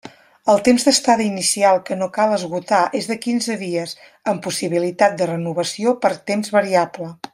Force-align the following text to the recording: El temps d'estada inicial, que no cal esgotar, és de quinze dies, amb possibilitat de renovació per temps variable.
El 0.51 0.61
temps 0.67 0.85
d'estada 0.87 1.25
inicial, 1.25 1.77
que 1.89 1.97
no 1.99 2.07
cal 2.15 2.33
esgotar, 2.37 2.79
és 3.01 3.09
de 3.11 3.17
quinze 3.27 3.59
dies, 3.61 3.93
amb 4.33 4.41
possibilitat 4.49 5.21
de 5.21 5.29
renovació 5.33 5.95
per 6.07 6.13
temps 6.33 6.55
variable. 6.57 7.13